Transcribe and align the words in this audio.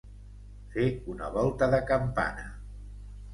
Fer 0.75 0.85
una 1.15 1.29
volta 1.35 1.69
de 1.75 1.83
campana. 1.93 2.49